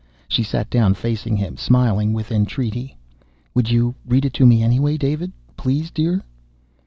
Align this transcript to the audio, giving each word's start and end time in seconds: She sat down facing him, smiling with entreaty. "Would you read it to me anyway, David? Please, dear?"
She 0.27 0.41
sat 0.41 0.67
down 0.71 0.95
facing 0.95 1.37
him, 1.37 1.57
smiling 1.57 2.11
with 2.11 2.31
entreaty. 2.31 2.97
"Would 3.53 3.69
you 3.69 3.93
read 4.03 4.25
it 4.25 4.33
to 4.33 4.47
me 4.47 4.63
anyway, 4.63 4.97
David? 4.97 5.31
Please, 5.57 5.91
dear?" 5.91 6.23